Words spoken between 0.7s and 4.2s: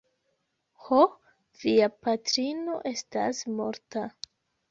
Ho, via patrino estas morta.